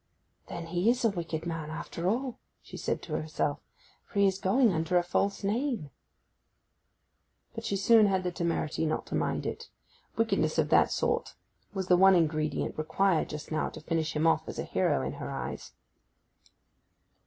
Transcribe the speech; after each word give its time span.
'Then 0.47 0.65
he 0.65 0.89
is 0.89 1.05
a 1.05 1.11
wicked 1.11 1.45
man 1.45 1.69
after 1.69 2.09
all!' 2.09 2.39
she 2.63 2.75
said 2.75 3.03
to 3.03 3.13
herself; 3.13 3.59
'for 4.03 4.17
he 4.17 4.25
is 4.25 4.39
going 4.39 4.73
under 4.73 4.97
a 4.97 5.03
false 5.03 5.43
name.' 5.43 5.91
But 7.53 7.65
she 7.65 7.75
soon 7.75 8.07
had 8.07 8.23
the 8.23 8.31
temerity 8.31 8.87
not 8.87 9.05
to 9.05 9.15
mind 9.15 9.45
it: 9.45 9.69
wickedness 10.15 10.57
of 10.57 10.69
that 10.69 10.89
sort 10.89 11.35
was 11.75 11.85
the 11.85 11.97
one 11.97 12.15
ingredient 12.15 12.79
required 12.79 13.29
just 13.29 13.51
now 13.51 13.69
to 13.69 13.79
finish 13.79 14.15
him 14.15 14.25
off 14.25 14.49
as 14.49 14.57
a 14.57 14.63
hero 14.63 15.03
in 15.03 15.13
her 15.21 15.29
eyes. 15.29 15.71